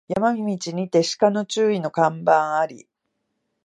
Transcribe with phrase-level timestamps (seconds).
[0.07, 0.41] 山道
[0.71, 2.87] にて鹿に注意の看板あり